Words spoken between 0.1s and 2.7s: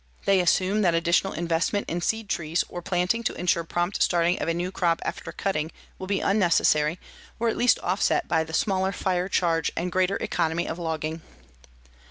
They assume that additional investment in seed trees,